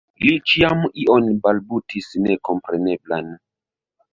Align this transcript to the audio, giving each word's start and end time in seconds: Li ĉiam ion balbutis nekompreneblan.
Li 0.27 0.31
ĉiam 0.51 0.81
ion 1.03 1.27
balbutis 1.47 2.09
nekompreneblan. 2.25 3.31